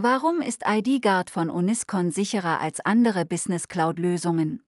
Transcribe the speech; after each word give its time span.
Warum 0.00 0.42
ist 0.42 0.62
ID-Guard 0.64 1.28
von 1.28 1.50
Uniscon 1.50 2.12
sicherer 2.12 2.60
als 2.60 2.78
andere 2.78 3.24
Business 3.24 3.66
Cloud-Lösungen? 3.66 4.62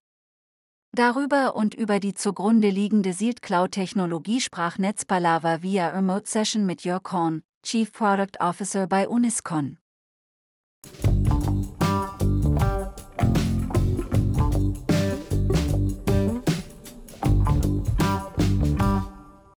Darüber 0.90 1.54
und 1.54 1.72
über 1.72 2.00
die 2.00 2.14
zugrunde 2.14 2.68
liegende 2.68 3.12
Sealed 3.12 3.40
Cloud-Technologie 3.40 4.40
sprach 4.40 4.76
Netzpalava 4.78 5.62
via 5.62 5.90
Remote 5.90 6.28
Session 6.28 6.66
mit 6.66 6.82
Jörg 6.82 7.12
Horn, 7.12 7.42
Chief 7.62 7.92
Product 7.92 8.40
Officer 8.40 8.88
bei 8.88 9.06
Uniscon. 9.06 9.78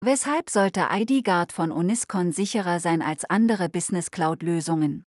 Weshalb 0.02 0.52
sollte 0.52 0.90
ID-Guard 0.92 1.52
von 1.52 1.72
Uniscon 1.72 2.32
sicherer 2.32 2.80
sein 2.80 3.02
als 3.02 3.26
andere 3.26 3.70
Business 3.70 4.12
Cloud-Lösungen? 4.12 5.08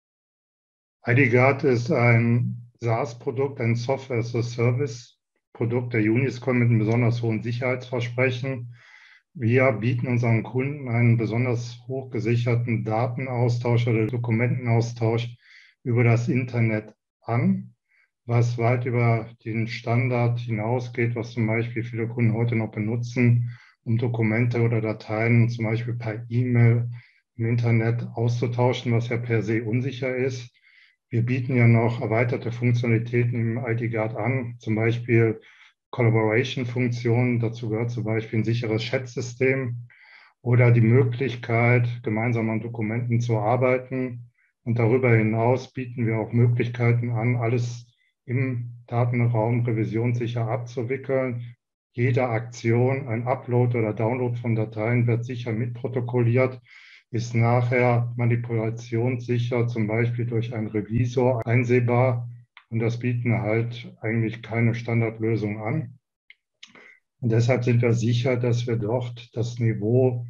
IDGuard 1.08 1.64
ist 1.66 1.92
ein 1.92 2.72
SaaS-Produkt, 2.80 3.62
ein 3.62 3.76
Software-as-a-Service-Produkt 3.76 5.94
der 5.94 6.02
Uniscon 6.02 6.58
mit 6.58 6.70
einem 6.70 6.80
besonders 6.80 7.22
hohen 7.22 7.44
Sicherheitsversprechen. 7.44 8.74
Wir 9.36 9.72
bieten 9.74 10.08
unseren 10.08 10.42
Kunden 10.42 10.90
einen 10.90 11.18
besonders 11.18 11.78
hochgesicherten 11.88 12.84
Datenaustausch 12.84 13.86
oder 13.86 14.08
Dokumentenaustausch 14.08 15.30
über 15.84 16.04
das 16.04 16.28
Internet 16.28 16.96
an, 17.22 17.76
was 18.26 18.58
weit 18.58 18.86
über 18.86 19.30
den 19.46 19.68
Standard 19.68 20.40
hinausgeht, 20.40 21.14
was 21.14 21.34
zum 21.34 21.46
Beispiel 21.46 21.84
viele 21.84 22.08
Kunden 22.08 22.34
heute 22.34 22.56
noch 22.56 22.72
benutzen, 22.72 23.52
um 23.84 24.00
Dokumente 24.00 24.60
oder 24.60 24.82
Dateien 24.82 25.50
zum 25.50 25.66
Beispiel 25.66 25.94
per 25.94 26.26
E-Mail 26.30 26.90
im 27.36 27.46
Internet 27.46 28.08
auszutauschen, 28.16 28.92
was 28.92 29.10
ja 29.10 29.18
per 29.18 29.44
se 29.44 29.64
unsicher 29.64 30.16
ist. 30.16 30.50
Wir 31.10 31.22
bieten 31.22 31.56
ja 31.56 31.68
noch 31.68 32.02
erweiterte 32.02 32.52
Funktionalitäten 32.52 33.40
im 33.40 33.66
ID 33.66 33.92
Guard 33.92 34.16
an, 34.16 34.56
zum 34.60 34.76
Beispiel 34.76 35.40
Collaboration-Funktionen. 35.92 37.40
Dazu 37.40 37.70
gehört 37.70 37.92
zum 37.92 38.04
Beispiel 38.04 38.40
ein 38.40 38.44
sicheres 38.44 38.82
Chat-System 38.82 39.88
oder 40.42 40.72
die 40.72 40.82
Möglichkeit, 40.82 41.88
gemeinsam 42.04 42.50
an 42.50 42.60
Dokumenten 42.60 43.22
zu 43.22 43.38
arbeiten. 43.38 44.32
Und 44.64 44.80
darüber 44.80 45.16
hinaus 45.16 45.72
bieten 45.74 46.08
wir 46.08 46.18
auch 46.18 46.34
Möglichkeiten 46.34 47.12
an, 47.12 47.36
alles 47.36 47.88
im 48.26 48.72
Datenraum 48.88 49.64
revisionssicher 49.64 50.48
abzuwickeln. 50.48 51.56
Jede 51.94 52.28
Aktion, 52.28 53.08
ein 53.08 53.28
Upload 53.28 53.78
oder 53.78 53.94
Download 53.94 54.36
von 54.38 54.56
Dateien 54.56 55.08
wird 55.08 55.24
sicher 55.24 55.54
mitprotokolliert 55.54 56.60
ist 57.16 57.34
nachher 57.34 58.14
manipulationssicher, 58.18 59.68
zum 59.68 59.88
Beispiel 59.88 60.26
durch 60.26 60.54
einen 60.54 60.68
Revisor 60.68 61.48
einsehbar. 61.48 62.30
Und 62.70 62.80
das 62.80 63.00
bieten 63.00 63.42
halt 63.42 63.96
eigentlich 64.02 64.44
keine 64.44 64.76
Standardlösung 64.76 65.62
an. 65.62 65.98
Und 67.22 67.32
deshalb 67.32 67.64
sind 67.64 67.82
wir 67.82 67.94
sicher, 67.94 68.36
dass 68.36 68.68
wir 68.68 68.76
dort 68.76 69.34
das 69.34 69.60
Niveau 69.60 70.28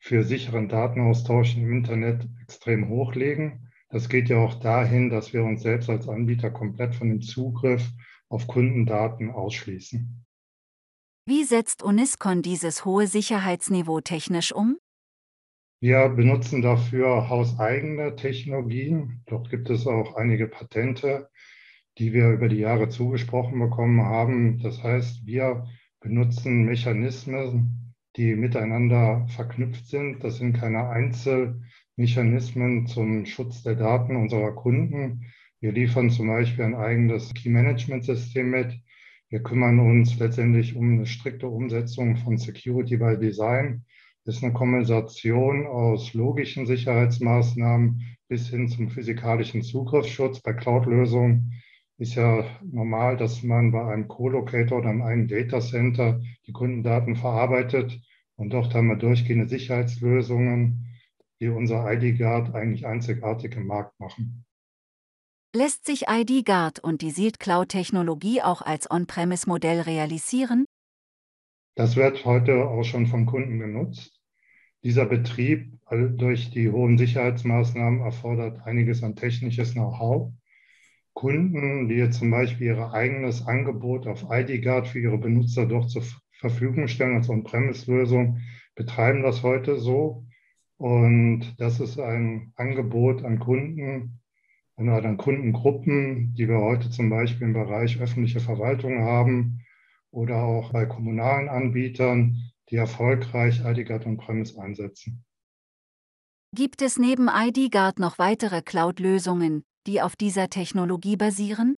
für 0.00 0.24
sicheren 0.24 0.68
Datenaustausch 0.68 1.56
im 1.56 1.70
Internet 1.70 2.28
extrem 2.42 2.88
hochlegen. 2.88 3.70
Das 3.88 4.08
geht 4.08 4.28
ja 4.28 4.38
auch 4.38 4.54
dahin, 4.54 5.10
dass 5.10 5.32
wir 5.32 5.44
uns 5.44 5.62
selbst 5.62 5.88
als 5.88 6.08
Anbieter 6.08 6.50
komplett 6.50 6.96
von 6.96 7.10
dem 7.10 7.22
Zugriff 7.22 7.88
auf 8.28 8.48
Kundendaten 8.48 9.30
ausschließen. 9.30 10.26
Wie 11.26 11.44
setzt 11.44 11.84
Uniscon 11.84 12.42
dieses 12.42 12.84
hohe 12.84 13.06
Sicherheitsniveau 13.06 14.00
technisch 14.00 14.52
um? 14.52 14.78
Wir 15.84 16.08
benutzen 16.08 16.62
dafür 16.62 17.28
hauseigene 17.28 18.16
Technologien. 18.16 19.20
Dort 19.26 19.50
gibt 19.50 19.68
es 19.68 19.86
auch 19.86 20.16
einige 20.16 20.48
Patente, 20.48 21.28
die 21.98 22.14
wir 22.14 22.30
über 22.30 22.48
die 22.48 22.56
Jahre 22.56 22.88
zugesprochen 22.88 23.58
bekommen 23.58 24.00
haben. 24.00 24.60
Das 24.62 24.82
heißt, 24.82 25.26
wir 25.26 25.66
benutzen 26.00 26.64
Mechanismen, 26.64 27.94
die 28.16 28.34
miteinander 28.34 29.26
verknüpft 29.28 29.86
sind. 29.86 30.24
Das 30.24 30.38
sind 30.38 30.54
keine 30.54 30.88
Einzelmechanismen 30.88 32.86
zum 32.86 33.26
Schutz 33.26 33.62
der 33.62 33.74
Daten 33.74 34.16
unserer 34.16 34.52
Kunden. 34.52 35.26
Wir 35.60 35.72
liefern 35.72 36.08
zum 36.08 36.28
Beispiel 36.28 36.64
ein 36.64 36.76
eigenes 36.76 37.34
Key-Management-System 37.34 38.48
mit. 38.48 38.72
Wir 39.28 39.42
kümmern 39.42 39.78
uns 39.80 40.18
letztendlich 40.18 40.76
um 40.76 40.94
eine 40.94 41.04
strikte 41.04 41.48
Umsetzung 41.48 42.16
von 42.16 42.38
Security 42.38 42.96
by 42.96 43.18
Design 43.18 43.84
ist 44.24 44.42
eine 44.42 44.52
Kombination 44.52 45.66
aus 45.66 46.14
logischen 46.14 46.66
Sicherheitsmaßnahmen 46.66 48.16
bis 48.28 48.48
hin 48.48 48.68
zum 48.68 48.88
physikalischen 48.88 49.62
Zugriffsschutz. 49.62 50.40
Bei 50.40 50.54
Cloud-Lösungen 50.54 51.62
ist 51.98 52.14
ja 52.14 52.44
normal, 52.62 53.16
dass 53.16 53.42
man 53.42 53.70
bei 53.70 53.84
einem 53.84 54.08
Co-Locator 54.08 54.78
oder 54.78 54.88
einem 54.88 55.28
Datacenter 55.28 56.20
die 56.46 56.52
Kundendaten 56.52 57.16
verarbeitet. 57.16 58.00
Und 58.36 58.50
dort 58.50 58.74
haben 58.74 58.88
wir 58.88 58.96
durchgehende 58.96 59.46
Sicherheitslösungen, 59.46 60.86
die 61.40 61.48
unser 61.48 61.92
ID-Guard 61.92 62.54
eigentlich 62.54 62.86
einzigartig 62.86 63.54
im 63.56 63.66
Markt 63.66 63.98
machen. 64.00 64.44
Lässt 65.54 65.86
sich 65.86 66.06
ID-Guard 66.08 66.80
und 66.80 67.00
die 67.00 67.10
Sealed 67.10 67.38
Cloud-Technologie 67.38 68.42
auch 68.42 68.60
als 68.60 68.90
On-Premise-Modell 68.90 69.82
realisieren? 69.82 70.64
Das 71.76 71.94
wird 71.94 72.24
heute 72.24 72.68
auch 72.68 72.82
schon 72.82 73.06
von 73.06 73.26
Kunden 73.26 73.60
genutzt. 73.60 74.13
Dieser 74.84 75.06
Betrieb 75.06 75.72
durch 75.90 76.50
die 76.50 76.70
hohen 76.70 76.98
Sicherheitsmaßnahmen 76.98 78.00
erfordert 78.00 78.66
einiges 78.66 79.02
an 79.02 79.16
technisches 79.16 79.72
Know-how. 79.72 80.30
Kunden, 81.14 81.88
die 81.88 81.94
jetzt 81.94 82.18
zum 82.18 82.30
Beispiel 82.30 82.66
ihr 82.66 82.92
eigenes 82.92 83.46
Angebot 83.46 84.06
auf 84.06 84.26
ID-Guard 84.28 84.86
für 84.86 85.00
ihre 85.00 85.16
Benutzer 85.16 85.64
doch 85.64 85.86
zur 85.86 86.02
Verfügung 86.32 86.86
stellen 86.88 87.16
als 87.16 87.30
On-Premise-Lösung, 87.30 88.40
betreiben 88.74 89.22
das 89.22 89.42
heute 89.42 89.78
so. 89.78 90.26
Und 90.76 91.54
das 91.58 91.80
ist 91.80 91.98
ein 91.98 92.52
Angebot 92.56 93.24
an 93.24 93.38
Kunden 93.38 94.20
oder 94.76 95.02
an 95.02 95.16
Kundengruppen, 95.16 96.34
die 96.34 96.46
wir 96.46 96.58
heute 96.58 96.90
zum 96.90 97.08
Beispiel 97.08 97.46
im 97.46 97.52
Bereich 97.54 98.00
öffentliche 98.02 98.40
Verwaltung 98.40 98.98
haben 98.98 99.60
oder 100.10 100.42
auch 100.42 100.72
bei 100.72 100.84
kommunalen 100.84 101.48
Anbietern, 101.48 102.43
die 102.70 102.76
erfolgreich 102.76 103.60
IDGuard 103.64 104.06
on-premise 104.06 104.60
einsetzen. 104.60 105.24
Gibt 106.54 106.82
es 106.82 106.98
neben 106.98 107.28
IDGuard 107.28 107.98
noch 107.98 108.18
weitere 108.18 108.62
Cloud-Lösungen, 108.62 109.64
die 109.86 110.00
auf 110.00 110.16
dieser 110.16 110.48
Technologie 110.48 111.16
basieren? 111.16 111.74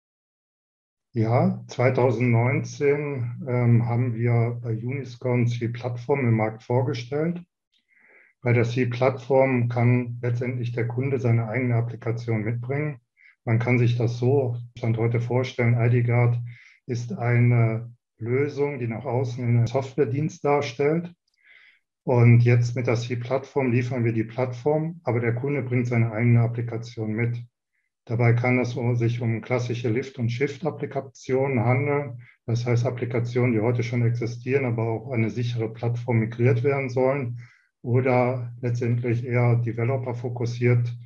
Ja, 1.13 1.65
2019 1.69 3.47
ähm, 3.49 3.87
haben 3.87 4.15
wir 4.15 4.61
bei 4.63 4.77
Uniscon 4.77 5.47
C-Plattform 5.47 6.21
im 6.21 6.37
Markt 6.37 6.63
vorgestellt. 6.63 7.43
Bei 8.43 8.53
der 8.53 8.65
C-Plattform 8.65 9.71
kann 9.71 10.19
letztendlich 10.21 10.73
der 10.73 10.87
Kunde 10.87 11.19
seine 11.19 11.49
eigene 11.49 11.77
Applikation 11.77 12.43
mitbringen. 12.43 13.01
Man 13.47 13.59
kann 13.59 13.79
sich 13.79 13.97
das 13.97 14.19
so 14.19 14.59
Stand 14.77 14.99
heute 14.99 15.21
vorstellen. 15.21 15.81
IDGuard 15.81 16.39
ist 16.85 17.15
eine 17.15 17.96
Lösung, 18.19 18.79
die 18.79 18.89
nach 18.89 19.05
außen 19.05 19.45
einen 19.45 19.67
Softwaredienst 19.67 20.45
darstellt. 20.45 21.13
Und 22.05 22.41
jetzt 22.45 22.77
mit 22.77 22.87
der 22.87 22.95
C-Plattform 22.95 23.73
liefern 23.73 24.05
wir 24.05 24.13
die 24.13 24.25
Plattform, 24.25 25.01
aber 25.03 25.21
der 25.21 25.35
Kunde 25.35 25.63
bringt 25.63 25.89
seine 25.89 26.13
eigene 26.13 26.41
Applikation 26.41 27.13
mit. 27.13 27.45
Dabei 28.05 28.35
kann 28.35 28.61
es 28.61 28.77
sich 28.99 29.21
um 29.21 29.41
klassische 29.41 29.89
Lift- 29.89 30.19
und 30.19 30.31
Shift-Applikationen 30.31 31.65
handeln. 31.65 32.23
Das 32.47 32.65
heißt 32.65 32.87
Applikationen, 32.87 33.53
die 33.53 33.61
heute 33.61 33.83
schon 33.83 34.07
existieren, 34.07 34.65
aber 34.65 34.85
auch 34.85 35.11
eine 35.11 35.31
sichere 35.31 35.73
Plattform 35.73 36.19
migriert 36.21 36.63
werden 36.63 36.89
sollen. 36.89 37.41
Oder 37.83 38.55
letztendlich 38.61 39.25
eher 39.25 39.57
Developer 39.57 40.15
fokussiert, 40.15 40.97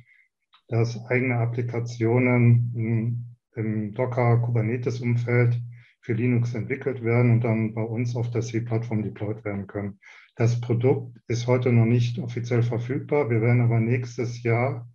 dass 0.67 1.03
eigene 1.05 1.37
Applikationen 1.37 2.71
im, 2.75 3.25
im 3.55 3.93
Docker-Kubernetes-Umfeld 3.95 5.59
für 6.01 6.13
Linux 6.13 6.53
entwickelt 6.55 7.03
werden 7.03 7.31
und 7.31 7.41
dann 7.41 7.73
bei 7.73 7.83
uns 7.83 8.15
auf 8.15 8.29
der 8.31 8.41
C-Plattform 8.41 9.03
deployed 9.03 9.45
werden 9.45 9.67
können. 9.67 9.99
Das 10.35 10.59
Produkt 10.59 11.17
ist 11.27 11.47
heute 11.47 11.71
noch 11.71 11.85
nicht 11.85 12.19
offiziell 12.19 12.63
verfügbar. 12.63 13.29
Wir 13.29 13.41
werden 13.41 13.61
aber 13.61 13.79
nächstes 13.79 14.41
Jahr 14.43 14.89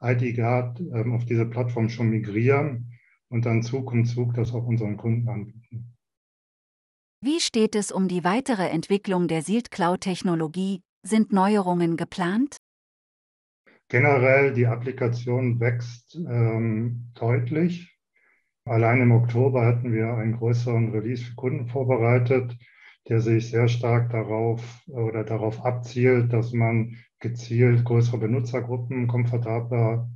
IDGuard 0.00 0.80
ähm, 0.80 1.14
auf 1.14 1.24
diese 1.24 1.46
Plattform 1.46 1.88
schon 1.88 2.10
migrieren 2.10 2.92
und 3.28 3.44
dann 3.44 3.62
Zug 3.62 3.92
um 3.92 4.04
Zug 4.04 4.34
das 4.34 4.52
auch 4.52 4.64
unseren 4.66 4.96
Kunden 4.96 5.28
anbieten. 5.28 5.96
Wie 7.22 7.40
steht 7.40 7.74
es 7.74 7.90
um 7.90 8.08
die 8.08 8.24
weitere 8.24 8.68
Entwicklung 8.68 9.26
der 9.26 9.42
Sealed 9.42 9.70
Cloud-Technologie? 9.70 10.82
Sind 11.02 11.32
Neuerungen 11.32 11.96
geplant? 11.96 12.56
Generell, 13.88 14.52
die 14.52 14.66
Applikation 14.66 15.60
wächst 15.60 16.16
ähm, 16.16 17.12
deutlich. 17.14 17.95
Allein 18.66 19.00
im 19.00 19.12
Oktober 19.12 19.64
hatten 19.64 19.92
wir 19.92 20.14
einen 20.14 20.38
größeren 20.38 20.90
Release 20.90 21.22
für 21.22 21.36
Kunden 21.36 21.68
vorbereitet, 21.68 22.56
der 23.08 23.20
sich 23.20 23.48
sehr 23.50 23.68
stark 23.68 24.10
darauf 24.10 24.82
oder 24.88 25.22
darauf 25.22 25.64
abzielt, 25.64 26.32
dass 26.32 26.52
man 26.52 26.96
gezielt 27.20 27.84
größere 27.84 28.18
Benutzergruppen 28.18 29.06
komfortabler 29.06 30.10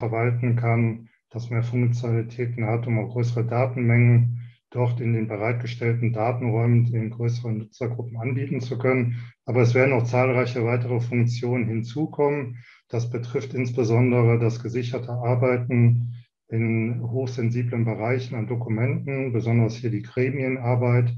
verwalten 0.00 0.56
kann, 0.56 1.10
dass 1.30 1.50
mehr 1.50 1.62
Funktionalitäten 1.62 2.66
hat, 2.66 2.88
um 2.88 2.98
auch 2.98 3.12
größere 3.12 3.46
Datenmengen 3.46 4.50
dort 4.70 5.00
in 5.00 5.12
den 5.12 5.28
bereitgestellten 5.28 6.12
Datenräumen 6.12 6.90
den 6.90 7.10
größeren 7.10 7.58
Nutzergruppen 7.58 8.16
anbieten 8.16 8.60
zu 8.60 8.78
können. 8.78 9.22
Aber 9.44 9.60
es 9.60 9.74
werden 9.74 9.92
auch 9.92 10.02
zahlreiche 10.02 10.64
weitere 10.64 10.98
Funktionen 10.98 11.68
hinzukommen. 11.68 12.58
Das 12.88 13.10
betrifft 13.10 13.54
insbesondere 13.54 14.40
das 14.40 14.60
gesicherte 14.60 15.12
Arbeiten 15.12 16.21
in 16.52 17.00
hochsensiblen 17.02 17.84
Bereichen 17.84 18.36
an 18.36 18.46
Dokumenten, 18.46 19.32
besonders 19.32 19.74
hier 19.74 19.90
die 19.90 20.02
Gremienarbeit, 20.02 21.12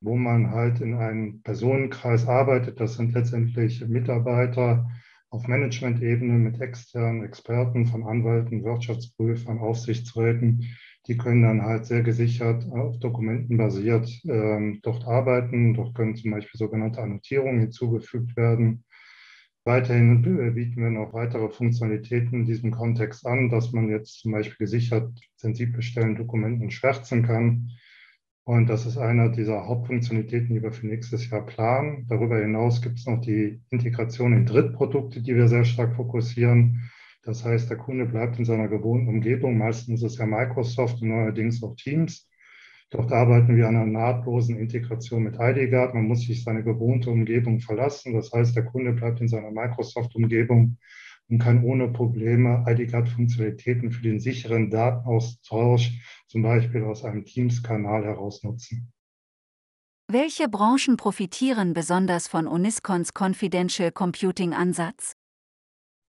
wo 0.00 0.14
man 0.14 0.50
halt 0.50 0.80
in 0.80 0.94
einem 0.94 1.42
Personenkreis 1.42 2.28
arbeitet. 2.28 2.78
Das 2.78 2.94
sind 2.94 3.14
letztendlich 3.14 3.86
Mitarbeiter 3.88 4.88
auf 5.30 5.48
Management-Ebene 5.48 6.34
mit 6.34 6.60
externen 6.60 7.24
Experten 7.24 7.86
von 7.86 8.04
Anwälten, 8.04 8.62
Wirtschaftsprüfern, 8.62 9.58
Aufsichtsräten, 9.58 10.68
die 11.08 11.16
können 11.16 11.42
dann 11.42 11.62
halt 11.62 11.86
sehr 11.86 12.02
gesichert 12.02 12.70
auf 12.70 12.98
Dokumenten 12.98 13.56
basiert 13.56 14.10
ähm, 14.24 14.80
dort 14.82 15.06
arbeiten. 15.06 15.72
Dort 15.72 15.94
können 15.94 16.16
zum 16.16 16.32
Beispiel 16.32 16.58
sogenannte 16.58 17.00
Annotierungen 17.00 17.60
hinzugefügt 17.60 18.36
werden. 18.36 18.84
Weiterhin 19.68 20.22
bieten 20.22 20.80
wir 20.80 20.88
noch 20.88 21.12
weitere 21.12 21.50
Funktionalitäten 21.50 22.40
in 22.40 22.46
diesem 22.46 22.70
Kontext 22.70 23.26
an, 23.26 23.50
dass 23.50 23.70
man 23.70 23.90
jetzt 23.90 24.20
zum 24.20 24.32
Beispiel 24.32 24.56
gesichert 24.56 25.12
sensible 25.36 25.82
Stellen 25.82 26.16
Dokumenten 26.16 26.70
schwärzen 26.70 27.22
kann. 27.22 27.68
Und 28.44 28.70
das 28.70 28.86
ist 28.86 28.96
einer 28.96 29.28
dieser 29.28 29.66
Hauptfunktionalitäten, 29.66 30.54
die 30.54 30.62
wir 30.62 30.72
für 30.72 30.86
nächstes 30.86 31.28
Jahr 31.28 31.44
planen. 31.44 32.06
Darüber 32.08 32.38
hinaus 32.38 32.80
gibt 32.80 32.98
es 32.98 33.04
noch 33.04 33.20
die 33.20 33.60
Integration 33.68 34.32
in 34.32 34.46
Drittprodukte, 34.46 35.20
die 35.20 35.36
wir 35.36 35.48
sehr 35.48 35.66
stark 35.66 35.96
fokussieren. 35.96 36.90
Das 37.22 37.44
heißt, 37.44 37.68
der 37.68 37.76
Kunde 37.76 38.06
bleibt 38.06 38.38
in 38.38 38.46
seiner 38.46 38.68
gewohnten 38.68 39.08
Umgebung. 39.08 39.58
Meistens 39.58 40.02
ist 40.02 40.12
es 40.12 40.18
ja 40.18 40.24
Microsoft 40.24 41.02
und 41.02 41.08
neuerdings 41.08 41.62
auch 41.62 41.76
Teams. 41.76 42.26
Dort 42.90 43.12
arbeiten 43.12 43.56
wir 43.56 43.68
an 43.68 43.76
einer 43.76 43.86
nahtlosen 43.86 44.56
Integration 44.56 45.24
mit 45.24 45.36
IDGuard. 45.38 45.94
Man 45.94 46.08
muss 46.08 46.22
sich 46.22 46.42
seine 46.42 46.62
gewohnte 46.62 47.10
Umgebung 47.10 47.60
verlassen. 47.60 48.14
Das 48.14 48.32
heißt, 48.32 48.56
der 48.56 48.64
Kunde 48.64 48.92
bleibt 48.92 49.20
in 49.20 49.28
seiner 49.28 49.50
Microsoft-Umgebung 49.50 50.78
und 51.28 51.38
kann 51.38 51.62
ohne 51.64 51.88
Probleme 51.88 52.64
IDGuard-Funktionalitäten 52.66 53.90
für 53.92 54.02
den 54.02 54.18
sicheren 54.18 54.70
Datenaustausch, 54.70 55.92
zum 56.28 56.42
Beispiel 56.42 56.84
aus 56.84 57.04
einem 57.04 57.26
Teams-Kanal 57.26 58.04
heraus 58.04 58.42
nutzen. 58.42 58.90
Welche 60.10 60.48
Branchen 60.48 60.96
profitieren 60.96 61.74
besonders 61.74 62.28
von 62.28 62.46
Uniscons 62.46 63.12
Confidential 63.12 63.92
Computing 63.92 64.54
Ansatz? 64.54 65.12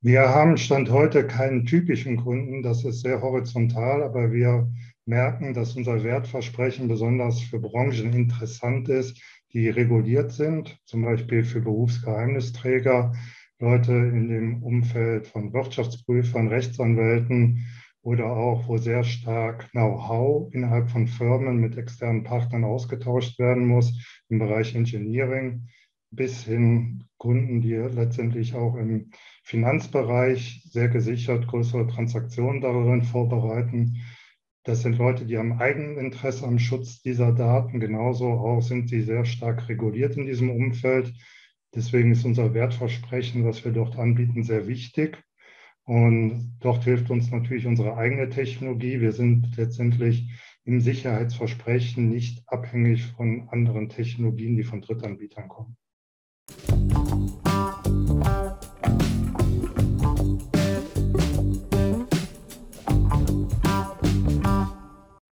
Wir 0.01 0.29
haben 0.29 0.57
Stand 0.57 0.91
heute 0.91 1.27
keinen 1.27 1.67
typischen 1.67 2.19
Kunden, 2.19 2.63
das 2.63 2.85
ist 2.85 3.01
sehr 3.01 3.21
horizontal, 3.21 4.05
aber 4.05 4.31
wir 4.31 4.71
merken, 5.09 5.55
dass 5.55 5.75
unser 5.75 6.05
Wertversprechen 6.05 6.87
besonders 6.87 7.41
für 7.41 7.59
Branchen 7.59 8.13
interessant 8.13 8.89
ist, 8.89 9.21
die 9.53 9.69
reguliert 9.69 10.31
sind, 10.33 10.79
zum 10.85 11.03
Beispiel 11.03 11.43
für 11.45 11.61
Berufsgeheimnisträger, 11.61 13.13
Leute 13.59 13.93
in 13.93 14.29
dem 14.29 14.63
Umfeld 14.63 15.27
von 15.27 15.53
Wirtschaftsprüfern, 15.53 16.49
Rechtsanwälten 16.49 17.67
oder 18.03 18.27
auch, 18.27 18.69
wo 18.69 18.77
sehr 18.77 19.03
stark 19.03 19.69
Know-how 19.73 20.53
innerhalb 20.53 20.91
von 20.91 21.09
Firmen 21.09 21.57
mit 21.57 21.77
externen 21.77 22.23
Partnern 22.23 22.65
ausgetauscht 22.65 23.39
werden 23.39 23.67
muss 23.67 23.93
im 24.29 24.39
Bereich 24.39 24.75
Engineering 24.75 25.67
bis 26.11 26.45
hin 26.45 27.05
Kunden, 27.19 27.61
die 27.61 27.75
letztendlich 27.75 28.55
auch 28.55 28.77
im 28.77 29.11
Finanzbereich 29.43 30.63
sehr 30.71 30.89
gesichert 30.89 31.49
größere 31.49 31.87
Transaktionen 31.87 32.61
darin 32.61 33.03
vorbereiten. 33.03 33.99
Das 34.69 34.83
sind 34.83 34.99
Leute, 34.99 35.25
die 35.25 35.39
haben 35.39 35.59
Eigeninteresse 35.59 36.47
am 36.47 36.59
Schutz 36.59 37.01
dieser 37.01 37.33
Daten. 37.33 37.81
Genauso 37.81 38.27
auch 38.27 38.61
sind 38.61 38.91
sie 38.91 39.01
sehr 39.01 39.25
stark 39.25 39.67
reguliert 39.71 40.19
in 40.19 40.27
diesem 40.27 40.51
Umfeld. 40.51 41.15
Deswegen 41.75 42.13
ist 42.13 42.27
unser 42.27 42.53
Wertversprechen, 42.53 43.47
was 43.47 43.65
wir 43.65 43.73
dort 43.73 43.97
anbieten, 43.99 44.43
sehr 44.43 44.67
wichtig. 44.67 45.25
Und 45.85 46.59
dort 46.61 46.85
hilft 46.85 47.09
uns 47.09 47.31
natürlich 47.31 47.67
unsere 47.67 47.97
eigene 47.97 48.29
Technologie. 48.29 49.01
Wir 49.01 49.13
sind 49.13 49.57
letztendlich 49.57 50.29
im 50.65 50.83
Sicherheitsversprechen 50.83 52.11
nicht 52.11 52.43
abhängig 52.47 53.07
von 53.17 53.49
anderen 53.49 53.89
Technologien, 53.89 54.55
die 54.55 54.65
von 54.65 54.83
Drittanbietern 54.83 55.49
kommen. 55.49 55.79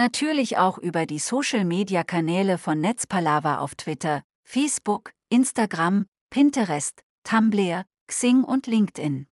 Natürlich 0.00 0.56
auch 0.56 0.78
über 0.78 1.04
die 1.04 1.18
Social-Media-Kanäle 1.18 2.56
von 2.56 2.80
Netzpalava 2.80 3.58
auf 3.58 3.74
Twitter, 3.74 4.22
Facebook, 4.44 5.12
Instagram, 5.28 6.06
Pinterest, 6.30 7.02
Tumblr, 7.22 7.84
Xing 8.06 8.42
und 8.42 8.66
LinkedIn. 8.66 9.26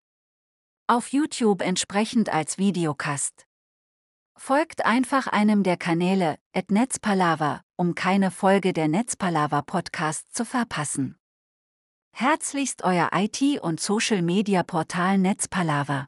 Auf 0.87 1.09
YouTube 1.09 1.61
entsprechend 1.61 2.33
als 2.33 2.57
Videocast. 2.57 3.45
Folgt 4.35 4.87
einfach 4.87 5.27
einem 5.27 5.61
der 5.61 5.77
Kanäle, 5.77 6.39
at 6.51 6.71
Netzpalava, 6.71 7.61
um 7.75 7.93
keine 7.93 8.31
Folge 8.31 8.73
der 8.73 8.87
Netzpalava 8.87 9.61
Podcast 9.61 10.33
zu 10.33 10.45
verpassen. 10.45 11.19
Herzlichst 12.11 12.83
euer 12.83 13.11
IT- 13.13 13.61
und 13.61 13.79
Social-Media-Portal 13.79 15.19
Netzpalava. 15.19 16.07